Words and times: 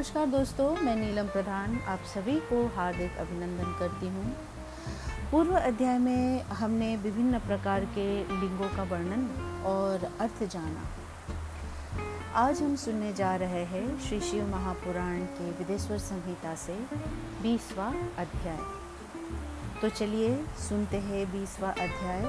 नमस्कार 0.00 0.26
दोस्तों, 0.26 0.76
मैं 0.76 0.94
नीलम 0.96 1.26
प्रधान 1.26 1.78
आप 1.88 2.02
सभी 2.14 2.36
को 2.40 2.66
हार्दिक 2.66 3.16
अभिनंदन 3.18 3.72
करती 3.78 4.08
हूँ। 4.08 4.24
पूर्व 5.30 5.56
अध्याय 5.56 5.98
में 5.98 6.42
हमने 6.42 6.96
विभिन्न 6.96 7.38
प्रकार 7.38 7.84
के 7.84 8.06
लिंगों 8.28 8.68
का 8.76 8.82
वर्णन 8.82 9.26
और 9.66 10.04
अर्थ 10.20 10.42
जाना। 10.44 10.86
आज 12.34 12.62
हम 12.62 12.76
सुनने 12.76 13.12
जा 13.12 13.34
रहे 13.36 13.64
हैं 13.64 14.00
श्री 14.00 14.20
शिव 14.20 14.46
महापुराण 14.46 15.18
के 15.18 15.50
विदेश्वर 15.50 15.98
संहिता 15.98 16.54
से 16.54 16.78
बीसवा 17.42 17.92
अध्याय। 18.18 18.58
तो 19.82 19.88
चलिए 19.88 20.44
सुनते 20.68 20.96
हैं 20.96 21.26
बीसवा 21.32 21.70
अध्याय। 21.70 22.24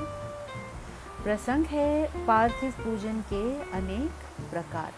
प्रसंग 1.23 1.65
है 1.65 2.25
पार्थिव 2.27 2.71
पूजन 2.71 3.23
के 3.33 3.43
अनेक 3.71 4.11
प्रकार। 4.51 4.93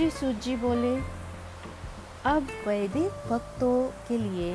श्री 0.00 0.10
सूत 0.10 0.34
जी 0.34 0.56
बोले, 0.56 0.94
अब 2.26 2.46
वैदिक 2.66 3.28
भक्तों 3.30 3.74
के 4.08 4.16
लिए 4.18 4.52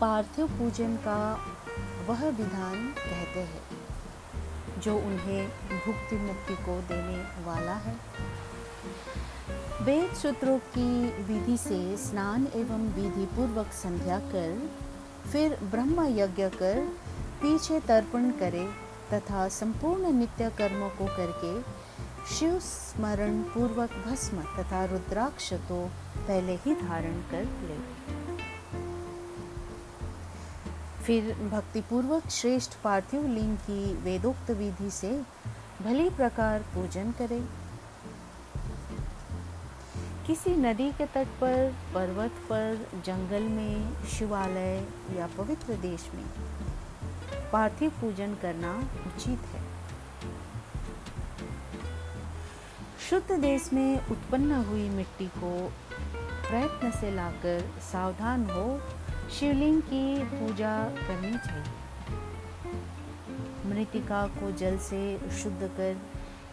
पार्थिव 0.00 0.46
पूजन 0.48 0.96
का 0.96 1.40
वह 2.08 2.24
विधान 2.28 2.74
कहते 2.98 3.40
हैं, 3.40 3.62
जो 4.80 4.96
उन्हें 4.98 5.48
भुक्ति 5.86 6.16
मुक्ति 6.16 6.54
को 6.54 6.76
देने 6.80 7.16
वाला 7.46 7.72
है। 7.72 7.94
वेद 9.82 10.14
सूत्रों 10.16 10.58
की 10.58 11.08
विधि 11.22 11.56
से 11.56 11.96
स्नान 11.96 12.46
एवं 12.54 12.86
विधि 12.94 13.26
पूर्वक 13.26 13.72
संध्या 13.72 14.18
कर, 14.18 14.70
फिर 15.32 15.58
ब्रह्म 15.62 16.06
यज्ञ 16.18 16.48
कर, 16.48 16.84
पीछे 17.42 17.80
तर्पण 17.80 18.30
करे 18.30 18.68
तथा 19.12 19.48
संपूर्ण 19.48 20.12
नित्य 20.12 20.50
कर्मों 20.58 20.88
को 20.88 21.06
करके 21.06 21.75
शिव 22.26 22.58
स्मरण 22.58 23.42
पूर्वक 23.42 23.90
भस्म 24.06 24.42
तथा 24.58 24.84
रुद्राक्ष 24.84 25.52
तो 25.52 25.76
पहले 26.16 26.54
ही 26.54 26.74
धारण 26.74 27.20
कर 27.30 27.44
ले। 27.44 27.76
फिर 31.02 31.34
भक्ति 31.50 31.80
पूर्वक 31.80 32.28
श्रेष्ठ 32.28 32.72
पार्थिव 32.84 33.26
लिंग 33.26 33.56
की 33.56 33.94
वेदोक्त 33.94 34.50
विधि 34.50 34.90
से 34.90 35.10
भली 35.82 36.08
प्रकार 36.10 36.62
पूजन 36.74 37.12
करें। 37.12 37.42
किसी 40.26 40.56
नदी 40.56 40.90
के 40.92 41.06
तट 41.06 41.26
पर, 41.40 41.74
पर्वत 41.94 42.30
पर, 42.30 42.86
जंगल 43.06 43.42
में, 43.42 44.04
शिवालय 44.06 44.84
या 45.16 45.28
पवित्र 45.38 45.74
देश 45.74 46.10
में 46.14 46.24
पार्थिव 47.52 47.90
पूजन 47.90 48.34
करना 48.34 48.74
उचित 49.06 49.46
है। 49.54 49.55
शुद्ध 53.10 53.32
देश 53.32 53.72
में 53.72 54.06
उत्पन्न 54.06 54.52
हुई 54.52 54.88
मिट्टी 54.88 55.26
को 55.26 55.72
प्रयत्न 56.48 56.90
से 56.90 57.10
लाकर 57.10 57.60
सावधान 57.80 58.50
हो, 58.50 58.80
शिवलिंग 59.30 59.82
की 59.82 60.24
पूजा 60.24 60.84
करनी 60.84 61.38
चाहिए। 61.38 61.72
मृतिका 63.66 64.26
को 64.26 64.50
जल 64.52 64.78
से 64.78 65.30
शुद्ध 65.30 65.60
कर 65.62 65.94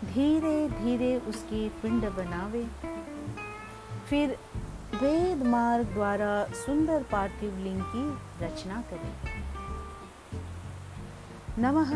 धीरे 0.05 0.69
धीरे 0.69 1.19
उसके 1.19 1.69
पिंड 1.69 2.05
बनावे। 2.09 2.67
फिर 4.09 4.37
वेद 4.95 5.43
मार्ग 5.43 5.85
द्वारा 5.85 6.45
सुंदर 6.45 7.03
पार्थिव 7.03 7.57
लिंग 7.57 7.81
की 7.81 8.05
रचना 8.45 8.81
करें। 8.81 9.15
नमः 11.59 11.91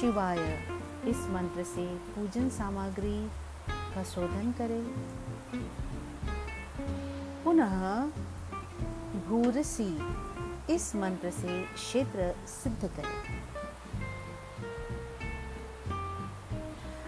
शिवाय। 0.00 0.64
इस 1.04 1.16
मंत्र 1.16 1.62
से 1.62 1.86
पूजन 1.96 2.48
सामग्री 2.48 3.30
का 3.94 4.02
शोधन 4.02 4.54
करें। 4.58 4.84
पुनः, 7.44 8.06
भूरसी, 9.28 9.98
इस 10.74 10.96
मंत्र 10.96 11.30
से 11.30 11.62
क्षेत्र 11.62 12.34
सिद्ध 12.46 12.88
करें। 12.88 13.40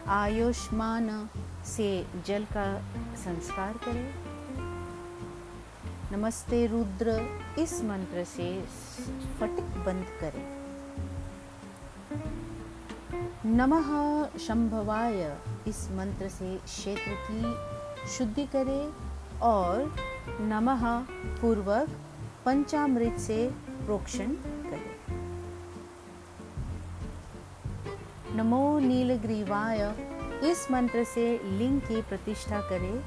आयुष्मान 0.06 1.28
से 1.64 2.06
जल 2.26 2.44
का 2.44 2.82
संस्कार 3.16 3.72
करें। 3.72 4.14
नमस्ते 6.12 6.66
रुद्र, 6.66 7.40
इस 7.58 7.82
मंत्र 7.84 8.24
से 8.24 8.62
फटिक 9.40 9.64
बंद 9.64 10.06
करें। 10.20 10.62
नमः 13.46 13.86
शंभवाय। 14.38 15.36
इस 15.66 15.88
मंत्र 15.90 16.28
से 16.28 16.56
क्षेत्र 16.56 17.16
की 17.30 17.54
शुद्धि 18.08 18.44
करें 18.46 18.92
और 19.40 19.96
नमः 20.40 20.98
पूर्वक 21.40 21.88
पंचामृत 22.44 23.18
से 23.18 23.50
प्रोक्षण 23.84 24.26
करें। 24.44 24.96
नमो 28.36 28.78
नीलग्रीवाय। 28.78 29.94
इस 30.44 30.70
मंत्र 30.70 31.04
से 31.04 31.40
लिंग 31.44 31.80
की 31.80 32.02
प्रतिष्ठा 32.02 32.60
करें 32.60 33.02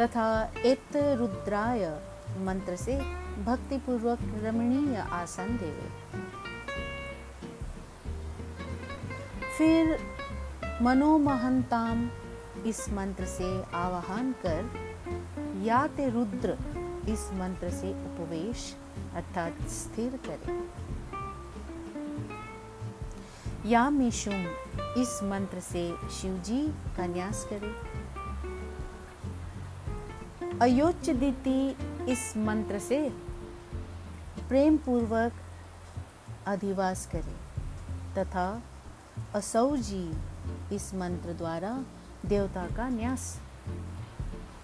तथा 0.00 0.52
इत 0.64 0.96
रुद्राय 0.96 2.00
मंत्र 2.38 2.76
से 2.76 2.98
भक्तिपूर्वक 3.44 4.18
रमणीय 4.22 4.96
आसन 4.96 5.56
देवे। 5.56 6.10
फिर 9.60 9.98
मनोमहंताम 10.82 12.10
इस 12.66 12.88
मंत्र 12.88 13.24
से 13.24 13.62
आवाहन 13.62 14.34
कर 14.46 14.70
या 15.62 15.86
ते 15.86 16.10
रुद्र 16.10 16.56
इस 17.08 17.30
मंत्र 17.32 17.70
से 17.70 17.90
उपवेश, 17.90 18.76
अर्थात 19.14 19.62
स्थिर 19.68 20.18
करें। 20.24 20.68
या 23.66 23.90
मिशुम 23.90 24.46
इस 25.02 25.20
मंत्र 25.22 25.60
से 25.60 25.94
शिवजी 26.10 26.68
का 26.68 27.06
न्यास 27.06 27.46
करें। 27.52 27.74
अयोच्य 30.58 31.14
दीति 31.14 31.76
इस 32.08 32.36
मंत्र 32.36 32.78
से 32.78 33.10
प्रेम 34.48 34.76
पूर्वक 34.76 35.32
अधिवास 36.46 37.08
करें 37.12 37.38
तथा 38.18 38.62
असौ 39.34 39.76
जी 39.76 40.14
इस 40.72 40.94
मंत्र 40.94 41.32
द्वारा 41.32 41.82
देवता 42.26 42.66
का 42.66 42.88
न्यास। 42.88 43.40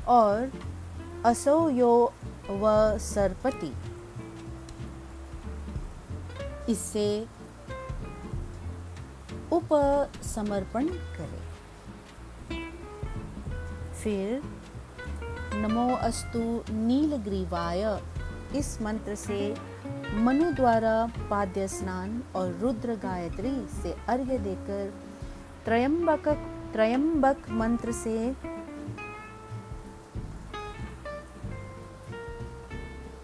और 0.08 0.48
असौ 1.24 1.68
यो 1.68 2.12
व 2.50 2.96
सरपति। 2.98 3.74
इससे 6.68 7.26
उपसमर्पण 9.52 10.88
करें। 10.88 11.46
फिर, 13.94 14.42
नमो 15.54 15.96
अस्तु 15.96 16.64
नीलग्रीवाय 16.72 18.02
इस 18.56 18.82
मंत्र 18.82 19.14
से 19.14 19.54
मनु 20.15 20.50
द्वारा 20.50 20.94
पाद्य 21.31 21.67
स्नान 21.69 22.22
और 22.37 22.53
रुद्र 22.61 22.94
गायत्री 22.94 23.50
से 23.72 23.97
अर्घ्य 24.09 24.39
देकर 24.39 24.93
त्रयंबक 25.65 26.28
त्रयंबक 26.72 27.50
मंत्र 27.50 27.93
से 27.93 28.34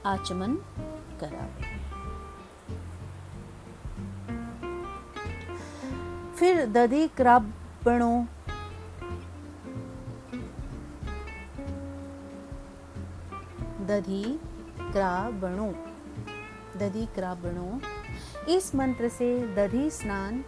आचमन 0.07 0.55
करावे। 1.21 1.71
फिर 6.37 6.67
दधि 6.67 7.07
क्राबणों 7.17 8.25
दधि 13.87 14.23
क्राबणों 14.93 15.73
दधि 16.83 17.07
क्राबणों 17.15 17.73
इस 18.49 18.75
मंत्र 18.75 19.09
से 19.09 19.29
दधि 19.55 19.91
स्नान 19.91 20.45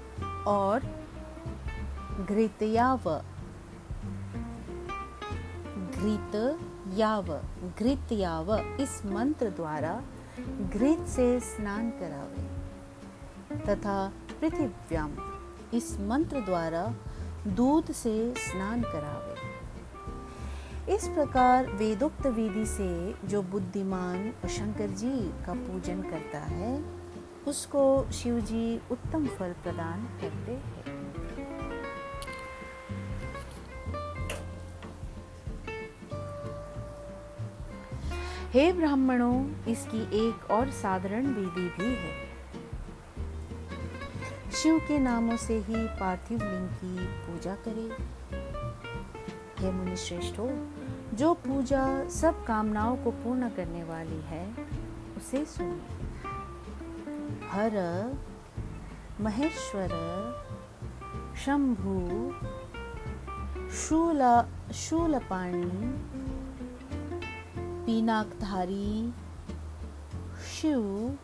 और 0.47 0.87
घृतयाव। 2.21 3.09
घृत 5.95 6.35
याव 6.95 7.27
घृत 7.79 8.13
याव 8.13 8.55
इस 8.81 9.01
मंत्र 9.07 9.51
द्वारा 9.51 9.93
घृत 10.71 11.07
से 11.09 11.29
स्नान 11.41 11.91
करावे 11.91 13.63
तथा 13.67 13.97
पृथिव्याम 14.41 15.17
इस 15.75 15.97
मंत्र 16.01 16.41
द्वारा 16.41 16.85
दूध 17.57 17.93
से 17.93 18.15
स्नान 18.39 18.83
करावे। 18.83 19.54
इस 20.89 21.09
प्रकार 21.09 21.67
वेदोक्त 21.67 22.27
विधि 22.27 22.67
से 22.67 23.15
जो 23.29 23.43
बुद्धिमान 23.43 24.33
शंकर 24.49 24.89
जी 24.89 25.29
का 25.47 25.55
पूजन 25.55 26.03
करता 26.03 26.39
है, 26.39 26.85
उसको 27.49 28.11
शिव 28.13 28.41
जी 28.41 28.81
उत्तम 28.91 29.27
फल 29.27 29.53
प्रदान 29.53 30.05
करते 30.21 30.53
हैं। 30.53 30.85
हे 38.51 38.73
ब्राह्मणों, 38.73 39.67
इसकी 39.69 40.29
एक 40.29 40.51
और 40.51 40.71
साधारण 40.71 41.27
विधि 41.27 41.69
भी 41.69 41.95
है। 41.95 42.13
शिव 44.53 44.79
के 44.79 44.99
नामों 44.99 45.37
से 45.37 45.59
ही 45.59 45.87
पार्थिव 46.01 46.39
लिंग 46.43 46.69
की 46.69 47.07
पूजा 47.07 47.55
करें। 47.55 47.91
हे 49.65 49.71
मुनि 49.73 49.97
श्रेष्ठो 49.97 50.49
जो 51.17 51.35
पूजा 51.35 52.09
सब 52.09 52.45
कामनाओं 52.45 52.97
को 52.97 53.11
पूर्ण 53.11 53.49
करने 53.49 53.85
वाली 53.85 54.21
है, 54.21 54.57
उसे 55.17 55.45
सुनिए 55.45 55.81
हर 57.49 57.77
महेश्वर, 59.21 59.89
शंभु, 61.45 61.95
शूल, 63.75 64.23
शूलपाणी, 64.75 65.71
पीनाकधारी, 67.87 69.13
शिव, 70.51 71.17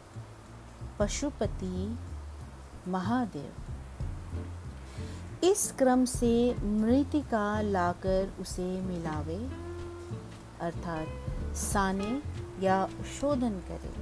पशुपति, 0.98 1.98
महादेव। 2.88 3.69
इस 5.44 5.72
क्रम 5.78 6.04
से 6.04 6.54
मृतिका 6.62 7.60
लाकर 7.60 8.32
उसे 8.40 8.80
मिलावे, 8.80 9.38
अर्थात 10.60 11.54
साने 11.56 12.10
या 12.66 12.86
शोधन 13.20 13.54
करे। 13.68 13.92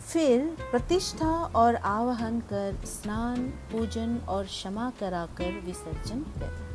फिर 0.00 0.56
प्रतिष्ठा 0.70 1.30
और 1.56 1.74
आवाहन 1.74 2.40
कर 2.40 2.78
स्नान, 2.84 3.48
पूजन 3.72 4.16
और 4.28 4.44
क्षमा 4.44 4.90
कराकर 5.00 5.60
विसर्जन 5.60 6.24
करे। 6.38 6.66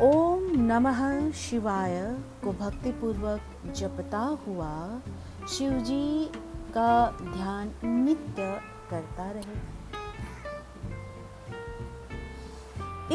ओम 0.00 0.50
नमः 0.66 1.30
शिवाय, 1.32 2.00
को 2.44 2.52
भक्तिपूर्वक 2.52 3.72
जपता 3.76 4.18
हुआ 4.18 5.00
शिवजी 5.48 6.30
का 6.74 7.10
ध्यान 7.10 7.72
नित्य 7.84 8.60
करता 8.90 9.30
रहे। 9.30 9.78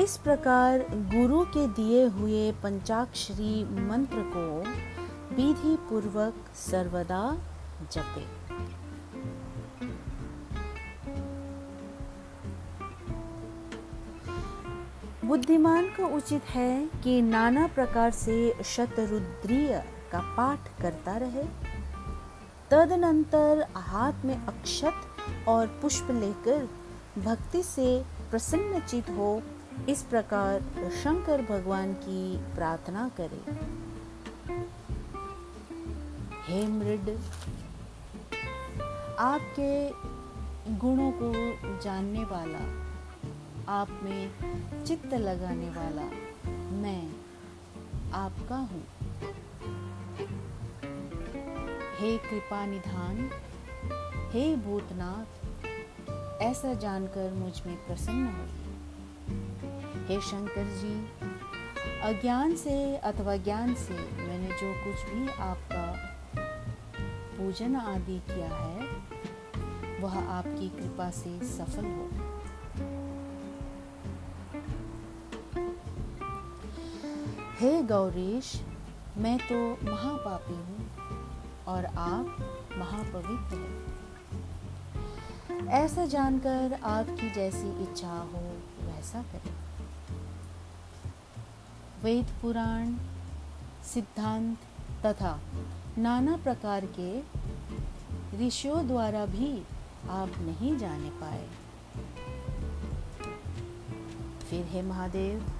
इस 0.03 0.17
प्रकार 0.17 0.79
गुरु 0.91 1.45
के 1.45 1.67
दिए 1.67 2.05
हुए 2.05 2.51
पंचाक्षरी 2.51 3.63
मंत्र 3.63 4.23
को 4.35 4.45
विधि 5.35 5.75
पूर्वक 5.89 6.33
सर्वदा 6.55 7.37
जपे। 7.91 8.25
बुद्धिमान 15.27 15.85
को 15.85 16.15
उचित 16.15 16.43
है 16.49 16.89
कि 17.03 17.21
नाना 17.21 17.67
प्रकार 17.67 18.11
से 18.11 18.63
शतरुद्रीय 18.63 19.83
का 20.11 20.19
पाठ 20.37 20.81
करता 20.81 21.17
रहे। 21.17 21.62
तदनंतर 22.73 23.59
हाथ 23.77 24.23
में 24.25 24.35
अक्षत 24.35 25.47
और 25.47 25.67
पुष्प 25.81 26.07
लेकर 26.11 26.69
भक्ति 27.21 27.61
से 27.63 27.85
प्रसन्नचित 28.31 29.09
हो, 29.09 29.41
इस 29.89 30.01
प्रकार 30.03 30.61
शंकर 30.93 31.41
भगवान 31.41 31.93
की 31.93 32.37
प्रार्थना 32.55 33.09
करे। 33.19 33.41
हे 36.47 36.65
मृड, 36.67 37.09
आपके 39.19 39.71
गुणों 40.77 41.11
को 41.21 41.31
जानने 41.83 42.23
वाला, 42.23 42.65
आप 43.73 43.99
में 44.03 44.83
चित्त 44.85 45.13
लगाने 45.13 45.69
वाला 45.69 46.09
मैं 46.81 47.01
आपका 48.15 48.57
हूँ। 48.65 48.83
हे 51.93 52.17
कृपा 52.19 52.65
निधान, 52.65 53.29
हे 54.31 54.55
भूतनाथ, 54.55 55.27
ऐसा 56.41 56.73
जानकर 56.73 57.33
मुझमें 57.33 57.75
प्रसन्न 57.87 58.25
हो 58.27 58.45
हे 60.07 60.19
शंकर 60.21 60.65
जी 60.79 60.95
अज्ञान 62.03 62.55
से 62.55 62.75
अथवा 63.03 63.35
ज्ञान 63.39 63.73
से 63.75 63.93
मैंने 63.93 64.47
जो 64.51 64.73
कुछ 64.83 65.05
भी 65.09 65.27
आपका 65.41 65.85
पूजन 67.37 67.75
आदि 67.75 68.19
किया 68.27 68.49
है, 68.49 68.87
वह 70.01 70.17
आपकी 70.19 70.69
कृपा 70.69 71.09
से 71.11 71.39
सफल 71.47 71.85
हो 71.85 72.09
हे 77.59 77.81
गौरीश, 77.83 78.53
मैं 79.17 79.37
तो 79.39 79.57
महापापी 79.91 80.53
हूँ। 80.53 81.02
और 81.67 81.85
आप 81.85 82.25
महापवित्र 82.77 83.57
हैं। 83.57 83.93
ऐसा 85.67 86.05
जानकर 86.05 86.79
आपकी 86.83 87.29
जैसी 87.31 87.83
इच्छा 87.83 88.17
हो, 88.17 88.57
वैसा 88.81 89.23
करें। 89.23 89.53
वेद 92.03 92.25
पुराण, 92.41 92.93
सिद्धांत 93.93 94.57
तथा 95.05 95.39
नाना 95.97 96.37
प्रकार 96.37 96.85
के 96.99 97.21
ऋषियों 98.47 98.87
द्वारा 98.87 99.25
भी 99.25 99.63
आप 100.09 100.29
नहीं 100.29 100.77
जाने 100.77 101.09
पाए। 101.09 101.47
फिर 104.49 104.65
हे 104.65 104.81
महादेव 104.81 105.51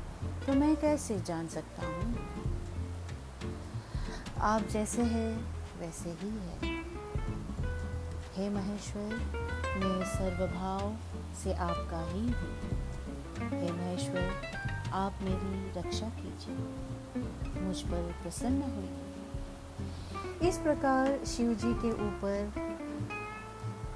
तो 0.48 0.54
मैं 0.54 0.76
कैसे 0.76 1.20
जान 1.20 1.48
सकता 1.48 1.88
हूँ? 1.88 2.16
आप 4.38 4.62
जैसे 4.62 5.02
हैं 5.02 5.53
वैसे 5.80 6.10
ही 6.10 6.30
है। 6.30 6.84
हे 8.34 8.50
महेश्वर, 8.50 9.16
मैं 9.78 10.06
सर्वभाव 10.06 10.96
से 11.44 11.54
आपका 11.54 12.12
ही 12.12 12.28
हूँ। 12.32 12.58
हे 13.62 13.72
महेश्वर, 13.72 14.34
आप 14.94 15.14
मेरी 15.22 15.80
रक्षा 15.80 16.10
कीजिए। 16.10 17.62
मुझ 17.62 17.82
पर 17.82 18.16
प्रसन्न 18.22 18.62
हुई 18.62 18.90
इस 20.50 20.58
प्रकार 20.58 21.26
शिव 21.26 21.54
जी 21.54 21.74
के 21.74 21.92
ऊपर, 21.92 22.52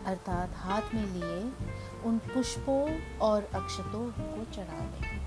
अर्थात 0.06 0.51
हाथ 0.56 0.82
में 0.96 1.06
लिए, 1.06 1.51
उन 2.06 2.18
पुष्पों 2.18 3.01
और 3.18 3.44
अक्षतों 3.44 4.12
को 4.12 4.54
चढ़ा 4.54 4.80
दें। 4.80 5.18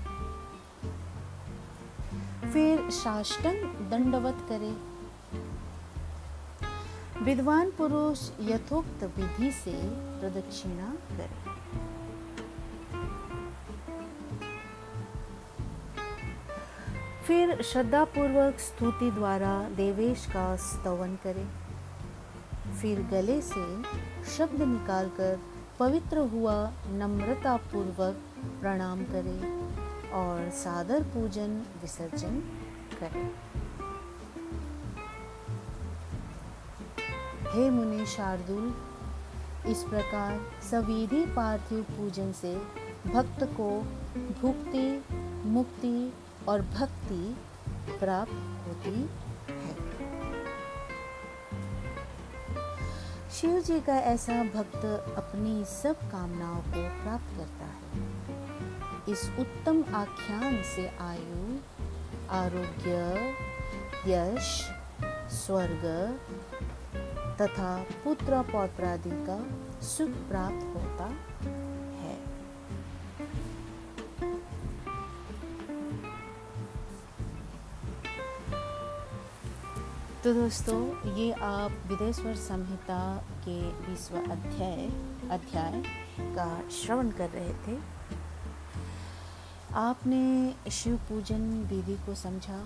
फिर 2.53 2.89
साष्टंग 2.89 3.89
दंडवत 3.89 4.37
करे। 4.49 4.90
विद्वान 7.21 7.69
पुरुष 7.71 8.19
यथोक्त 8.41 9.03
विधि 9.17 9.51
से 9.51 9.73
प्रदक्षिणा 10.19 10.93
करे। 11.11 11.51
फिर 17.27 17.61
श्रद्धा 17.61 18.03
पूर्वक 18.03 18.59
स्तुति 18.59 19.11
द्वारा 19.11 19.53
देवेश 19.69 20.25
का 20.25 20.55
स्तवन 20.55 21.15
करे। 21.15 21.45
फिर 22.81 23.01
गले 23.11 23.41
से 23.41 23.65
शब्द 24.31 24.61
निकालकर 24.61 25.39
पवित्र 25.79 26.17
हुआ 26.17 26.55
नम्रता 26.87 27.55
पूर्वक 27.57 28.21
प्रणाम 28.61 29.03
करें 29.03 29.41
और 30.13 30.49
सादर 30.49 31.03
पूजन 31.03 31.61
विसर्जन 31.81 32.39
करें। 32.99 33.29
हे 37.51 37.69
मुनि 37.69 38.05
शार्दुल 38.05 38.73
इस 39.67 39.83
प्रकार 39.83 40.39
सविधि 40.71 41.25
पार्थिव 41.25 41.81
पूजन 41.81 42.31
से 42.31 42.55
भक्त 43.07 43.43
को 43.43 43.69
भुक्ति, 44.41 45.03
मुक्ति 45.45 46.13
और 46.47 46.61
भक्ति 46.61 47.37
प्राप्त 47.99 48.67
होती 48.67 49.09
है। 49.49 49.75
शिव 53.31 53.59
जी 53.59 53.79
का 53.79 53.93
ऐसा 53.93 54.43
भक्त 54.43 54.85
अपनी 55.17 55.65
सब 55.65 55.95
कामनाओं 56.11 56.61
को 56.61 57.03
प्राप्त 57.03 57.37
करता 57.37 57.65
है। 57.65 58.11
इस 59.09 59.31
उत्तम 59.39 59.83
आख्यान 59.95 60.61
से 60.63 60.87
आयु, 60.87 61.57
आरोग्य, 62.29 63.33
यश, 64.07 64.71
स्वर्ग 65.31 65.85
तथा 67.41 67.85
पुत्र 68.03 68.41
पौत्रादि 68.41 69.09
का 69.09 69.37
सुख 69.85 70.09
प्राप्त 70.09 70.65
होता 70.75 71.05
है। 71.05 72.15
तो 80.23 80.33
दोस्तों, 80.33 81.13
ये 81.15 81.31
आप 81.31 81.71
विदेश्वर 81.87 82.35
संहिता 82.35 83.01
के 83.17 83.59
विश्व 83.89 84.17
अध्याय 84.17 84.85
अध्याय 85.31 85.83
का 86.19 86.69
श्रवण 86.69 87.09
कर 87.11 87.29
रहे 87.29 87.53
थे। 87.53 87.79
आपने 89.73 90.55
शिव 90.71 90.95
पूजन 91.09 91.49
विधि 91.69 91.95
को 91.95 92.15
समझा 92.15 92.59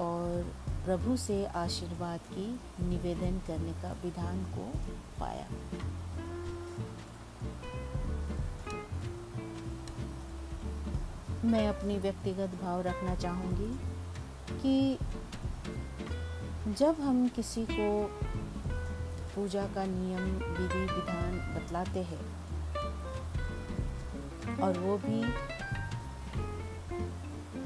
और 0.00 0.54
प्रभु 0.84 1.16
से 1.16 1.44
आशीर्वाद 1.46 2.20
की 2.32 2.46
निवेदन 2.84 3.38
करने 3.46 3.72
का 3.82 3.92
विधान 4.02 4.42
को 4.54 4.64
पाया। 5.20 5.46
मैं 11.44 11.66
अपनी 11.68 11.98
व्यक्तिगत 11.98 12.58
भाव 12.62 12.80
रखना 12.80 13.14
चाहूँगी 13.14 13.70
कि 14.62 14.98
जब 16.78 17.00
हम 17.00 17.28
किसी 17.28 17.64
को 17.70 17.88
पूजा 19.34 19.66
का 19.66 19.84
नियम, 19.84 20.28
विधि, 20.58 20.84
विधान 20.94 21.38
बतलाते 21.54 22.02
हैं 22.02 22.24
और 24.62 24.78
वो 24.78 24.98
भी 24.98 25.24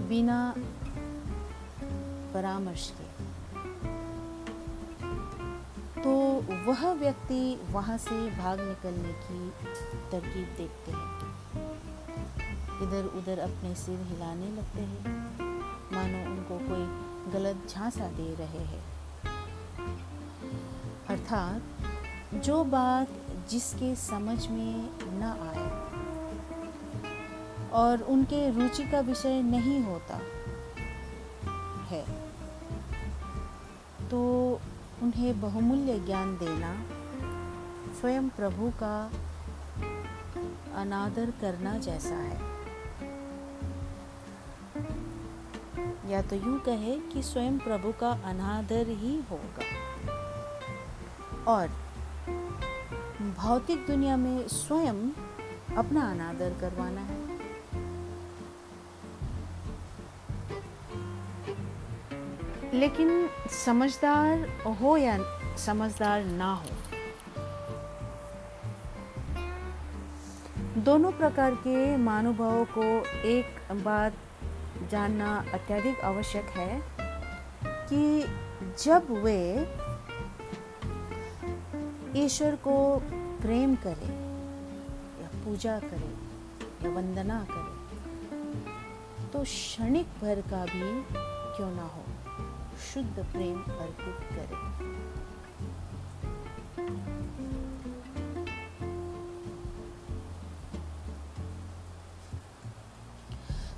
बिना 0.08 0.54
परामर्श 2.34 2.90
के 2.90 3.05
तो 6.04 6.10
वह 6.70 6.92
व्यक्ति 6.92 7.60
वहाँ 7.70 7.98
से 7.98 8.30
भाग 8.30 8.60
निकलने 8.60 9.12
की 9.12 9.50
तरकीब 10.10 10.54
देखते 10.56 10.90
हैं। 10.90 11.16
इधर 12.82 13.04
उधर 13.04 13.38
अपने 13.38 13.74
सिर 13.74 14.00
हिलाने 14.00 14.50
लगते 14.50 14.80
हैं। 14.80 15.00
मानो 15.92 16.30
उनको 16.30 16.58
कोई 16.58 17.06
गलत 17.32 17.68
झांसा 17.68 18.08
दे 18.08 18.34
रहे 18.34 18.58
हैं। 18.58 18.84
अर्थात, 21.08 21.62
जो 22.34 22.64
बात 22.64 23.08
जिसके 23.50 23.96
समझ 23.96 24.46
में 24.46 24.90
न 25.02 25.22
आए 25.22 25.86
और 27.70 28.02
उनके 28.02 28.50
रुचि 28.50 28.84
का 28.84 29.00
विषय 29.00 29.42
नहीं 29.42 29.80
होता 29.80 30.20
है 31.86 32.04
तो 34.10 34.60
उन्हें 35.02 35.40
बहुमूल्य 35.40 35.98
ज्ञान 35.98 36.36
देना, 36.36 36.84
स्वयं 38.00 38.28
प्रभु 38.28 38.70
का 38.70 39.12
अनादर 40.74 41.30
करना 41.30 41.78
जैसा 41.78 42.14
है। 42.14 42.56
या 46.10 46.22
तो 46.22 46.36
यूँ 46.36 46.60
कहे 46.60 47.00
कि 47.00 47.22
स्वयं 47.22 47.58
प्रभु 47.58 47.92
का 47.92 48.10
अनादर 48.10 48.88
ही 48.88 49.20
होगा। 49.30 49.64
और 51.52 51.68
भौतिक 53.22 53.86
दुनिया 53.86 54.16
में 54.16 54.48
स्वयं 54.48 55.10
अपना 55.76 56.10
अनादर 56.10 56.50
करवाना 56.60 57.00
है। 57.00 57.25
लेकिन 62.76 63.28
समझदार 63.56 64.48
हो 64.80 64.96
या 64.96 65.16
समझदार 65.56 66.24
ना 66.24 66.52
हो, 66.54 66.70
दोनों 70.78 71.12
प्रकार 71.12 71.54
के 71.56 71.96
महानुभावों 71.96 72.64
को 72.76 72.82
एक 73.28 73.72
बात 73.84 74.14
जानना 74.90 75.30
अत्यधिक 75.54 76.00
आवश्यक 76.04 76.48
है 76.56 76.80
कि 77.88 78.02
जब 78.84 79.10
वे 79.24 79.40
ईश्वर 82.16 82.56
को 82.64 82.76
प्रेम 83.42 83.74
करें, 83.76 84.12
या 85.22 85.28
पूजा 85.44 85.78
करें, 85.80 86.12
या 86.84 86.90
वंदना 86.90 87.40
करें 87.50 87.74
तो 89.32 89.42
क्षणिक 89.44 90.06
भर 90.22 90.40
का 90.50 90.64
भी 90.66 90.92
क्यों 91.56 91.70
ना 91.70 91.86
हो। 91.86 92.05
शुद्ध 92.76 93.24
प्रेम 93.32 93.62
अर्पित 93.62 94.18
करें। 94.30 95.06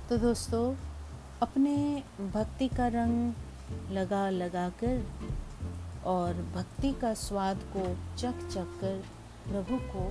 तो 0.09 0.17
दोस्तों, 0.17 0.75
अपने 1.41 2.03
भक्ति 2.19 2.67
का 2.67 2.87
रंग 2.87 3.33
लगा 3.91 4.29
लगा 4.29 4.69
कर 4.69 5.05
और 6.05 6.33
भक्ति 6.33 6.93
का 6.93 7.13
स्वाद 7.13 7.57
को 7.75 7.85
चख 8.17 8.47
चख 8.49 8.79
कर 8.81 9.03
प्रभु 9.47 9.77
को 9.77 10.07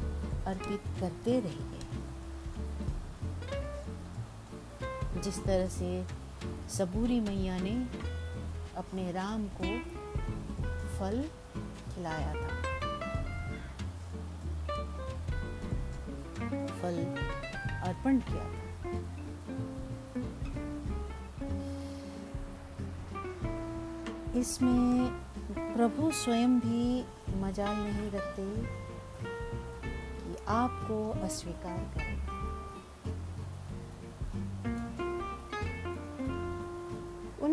अर्पित 0.47 0.83
करते 1.01 1.41
रहिए। 1.41 1.79
जिस 5.23 5.45
तरह 5.45 5.69
से 5.69 6.05
सबूरी 6.69 7.21
मैया 7.21 7.59
ने 7.59 7.75
अपने 8.79 9.13
राम 9.13 9.47
को 9.61 9.69
फल 10.99 11.23
खिलाया 11.95 12.33
था। 12.35 12.49
फल 16.81 16.97
अर्पण 17.85 18.19
किया 18.21 18.45
था। 18.45 18.67
इसमें 24.37 25.11
प्रभु 25.77 26.11
स्वयं 26.11 26.59
भी 26.61 27.05
मजाल 27.41 27.77
नहीं 27.77 28.11
रखते 28.11 28.45
कि 30.23 30.37
आपको 30.49 30.99
अस्वीकार 31.25 31.79
करें। 31.95 32.08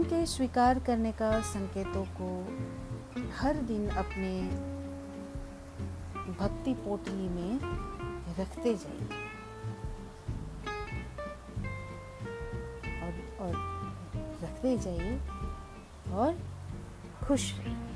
उनके 0.05 0.25
स्वीकार 0.25 0.79
करने 0.79 1.11
का 1.11 1.29
संकेतों 1.41 2.03
को 2.17 2.27
हर 3.37 3.55
दिन 3.55 3.87
अपने 3.89 4.31
भक्ति 6.39 6.73
पोटली 6.73 7.29
में 7.29 7.59
रखते 8.39 8.73
जाइए। 8.75 9.07
और 13.01 13.13
और 13.39 13.53
रखते 14.43 14.77
जाइए 14.77 15.17
और 16.11 16.39
खुश 17.27 17.53
रहिए। 17.59 17.94